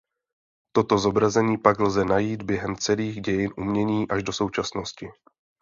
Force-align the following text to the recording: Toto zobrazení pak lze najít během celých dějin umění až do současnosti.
Toto 0.75 0.97
zobrazení 0.97 1.57
pak 1.57 1.79
lze 1.79 2.05
najít 2.05 2.41
během 2.43 2.75
celých 2.75 3.21
dějin 3.21 3.53
umění 3.57 4.07
až 4.09 4.23
do 4.23 4.33
současnosti. 4.33 5.09